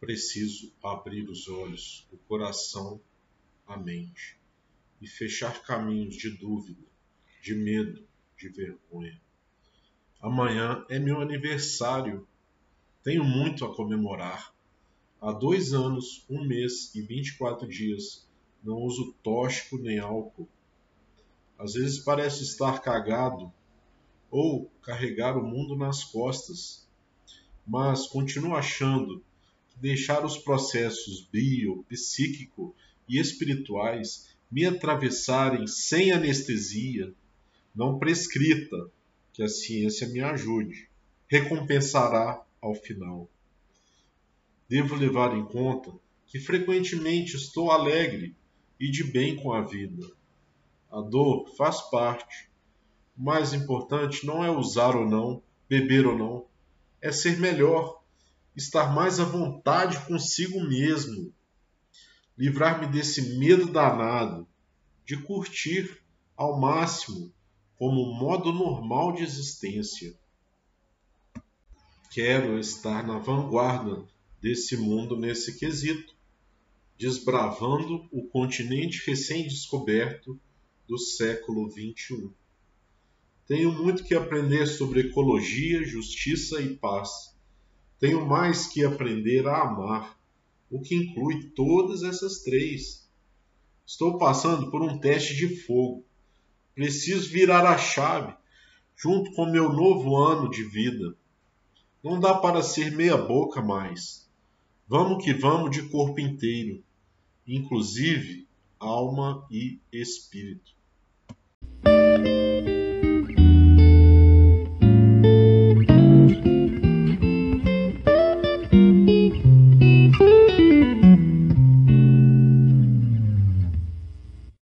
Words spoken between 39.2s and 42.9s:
que a ciência me ajude, recompensará ao